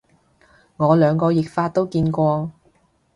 [0.77, 2.51] 我兩個譯法都見過